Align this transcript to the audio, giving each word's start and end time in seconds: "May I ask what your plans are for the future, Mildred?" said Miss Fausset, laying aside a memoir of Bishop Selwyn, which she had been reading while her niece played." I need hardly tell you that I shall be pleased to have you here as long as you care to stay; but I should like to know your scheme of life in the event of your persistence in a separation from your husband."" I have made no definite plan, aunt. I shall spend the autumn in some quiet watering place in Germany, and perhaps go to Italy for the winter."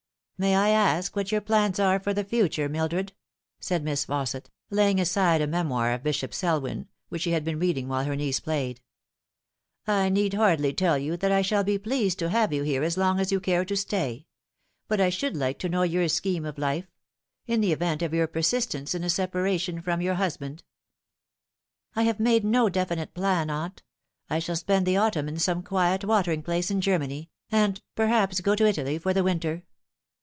"May 0.51 0.55
I 0.55 0.69
ask 0.69 1.15
what 1.15 1.31
your 1.31 1.39
plans 1.39 1.79
are 1.79 1.99
for 1.99 2.15
the 2.15 2.23
future, 2.23 2.67
Mildred?" 2.67 3.13
said 3.59 3.83
Miss 3.83 4.07
Fausset, 4.07 4.47
laying 4.71 4.99
aside 4.99 5.39
a 5.39 5.45
memoir 5.45 5.91
of 5.93 6.01
Bishop 6.01 6.33
Selwyn, 6.33 6.87
which 7.09 7.21
she 7.21 7.29
had 7.33 7.43
been 7.45 7.59
reading 7.59 7.87
while 7.87 8.05
her 8.05 8.15
niece 8.15 8.39
played." 8.39 8.81
I 9.87 10.09
need 10.09 10.33
hardly 10.33 10.73
tell 10.73 10.97
you 10.97 11.15
that 11.15 11.31
I 11.31 11.43
shall 11.43 11.63
be 11.63 11.77
pleased 11.77 12.17
to 12.17 12.31
have 12.31 12.51
you 12.51 12.63
here 12.63 12.81
as 12.81 12.97
long 12.97 13.19
as 13.19 13.31
you 13.31 13.39
care 13.39 13.63
to 13.65 13.77
stay; 13.77 14.25
but 14.87 14.99
I 14.99 15.09
should 15.11 15.37
like 15.37 15.59
to 15.59 15.69
know 15.69 15.83
your 15.83 16.07
scheme 16.09 16.43
of 16.45 16.57
life 16.57 16.87
in 17.45 17.61
the 17.61 17.71
event 17.71 18.01
of 18.01 18.11
your 18.11 18.25
persistence 18.25 18.95
in 18.95 19.03
a 19.03 19.11
separation 19.11 19.79
from 19.79 20.01
your 20.01 20.15
husband."" 20.15 20.63
I 21.95 22.01
have 22.01 22.19
made 22.19 22.43
no 22.43 22.67
definite 22.67 23.13
plan, 23.13 23.51
aunt. 23.51 23.83
I 24.27 24.39
shall 24.39 24.55
spend 24.55 24.87
the 24.87 24.97
autumn 24.97 25.27
in 25.29 25.37
some 25.37 25.61
quiet 25.61 26.03
watering 26.03 26.41
place 26.41 26.71
in 26.71 26.81
Germany, 26.81 27.29
and 27.51 27.79
perhaps 27.93 28.41
go 28.41 28.55
to 28.55 28.65
Italy 28.65 28.97
for 28.97 29.13
the 29.13 29.23
winter." 29.23 29.61